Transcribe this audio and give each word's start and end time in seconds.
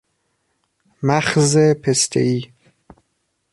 مخز 1.03 1.57
پسته 1.83 2.19
ای 2.19 2.41